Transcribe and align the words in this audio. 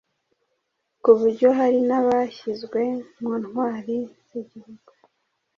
ku 1.01 1.11
buryo 1.19 1.47
hari 1.59 1.79
n’abashyizwe 1.87 2.81
mu 3.21 3.33
ntwari 3.43 3.97
z’Igihugu. 4.27 4.91